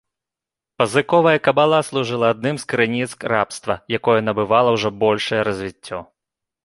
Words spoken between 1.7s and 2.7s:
служыла адным з